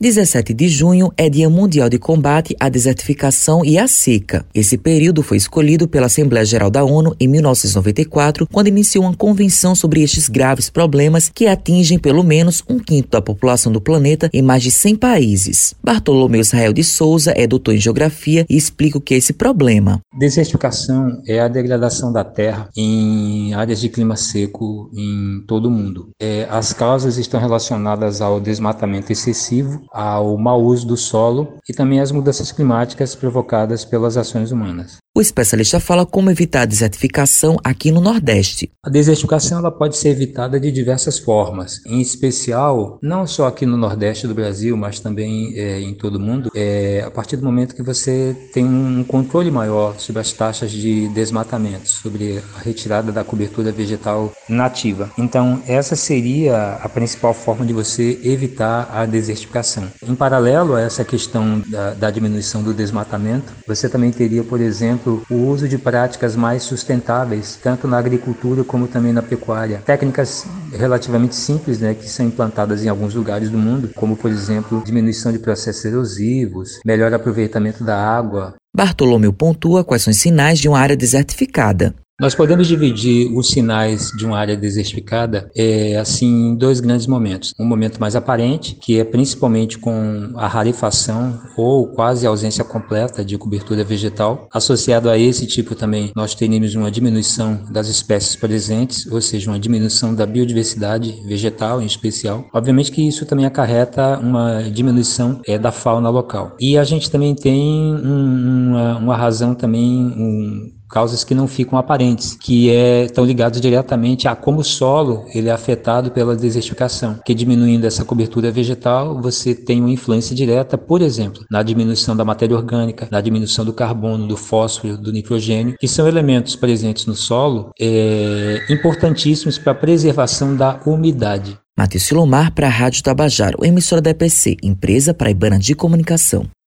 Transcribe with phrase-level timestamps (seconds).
[0.00, 4.46] 17 de junho é Dia Mundial de Combate à Desertificação e à Seca.
[4.54, 9.74] Esse período foi escolhido pela Assembleia Geral da ONU em 1994, quando iniciou uma convenção
[9.74, 14.40] sobre estes graves problemas que atingem pelo menos um quinto da população do planeta em
[14.40, 15.74] mais de 100 países.
[15.82, 20.00] Bartolomeu Israel de Souza é doutor em Geografia e explica o que é esse problema.
[20.16, 26.10] Desertificação é a degradação da terra em áreas de clima seco em todo o mundo.
[26.22, 32.00] É, as causas estão relacionadas ao desmatamento excessivo, ao mau uso do solo e também
[32.00, 34.98] às mudanças climáticas provocadas pelas ações humanas.
[35.18, 38.70] O especialista fala como evitar a desertificação aqui no Nordeste.
[38.80, 43.76] A desertificação ela pode ser evitada de diversas formas, em especial não só aqui no
[43.76, 46.52] Nordeste do Brasil, mas também é, em todo o mundo.
[46.54, 51.08] É, a partir do momento que você tem um controle maior sobre as taxas de
[51.08, 55.10] desmatamento, sobre a retirada da cobertura vegetal nativa.
[55.18, 59.88] Então essa seria a principal forma de você evitar a desertificação.
[60.00, 65.07] Em paralelo a essa questão da, da diminuição do desmatamento, você também teria, por exemplo
[65.08, 69.82] exemplo, o uso de práticas mais sustentáveis, tanto na agricultura como também na pecuária.
[69.84, 74.82] Técnicas relativamente simples, né, que são implantadas em alguns lugares do mundo, como por exemplo,
[74.84, 78.54] diminuição de processos erosivos, melhor aproveitamento da água.
[78.76, 81.94] Bartolomeu pontua quais são os sinais de uma área desertificada.
[82.20, 87.54] Nós podemos dividir os sinais de uma área desertificada é, assim em dois grandes momentos.
[87.56, 93.38] Um momento mais aparente, que é principalmente com a rarefação ou quase ausência completa de
[93.38, 94.48] cobertura vegetal.
[94.52, 99.60] Associado a esse tipo também, nós teremos uma diminuição das espécies presentes, ou seja, uma
[99.60, 102.48] diminuição da biodiversidade vegetal em especial.
[102.52, 106.56] Obviamente que isso também acarreta uma diminuição é, da fauna local.
[106.58, 107.62] E a gente também tem
[107.94, 113.60] um, uma, uma razão também um, causas que não ficam aparentes, que é, estão ligados
[113.60, 119.20] diretamente a como o solo ele é afetado pela desertificação, que diminuindo essa cobertura vegetal,
[119.20, 123.72] você tem uma influência direta, por exemplo, na diminuição da matéria orgânica, na diminuição do
[123.72, 129.74] carbono, do fósforo, do nitrogênio, que são elementos presentes no solo é, importantíssimos para a
[129.74, 131.58] preservação da umidade.
[131.76, 136.48] Matheus Silomar para a Rádio Tabajaro, emissora da EPC, empresa paraibana de comunicação.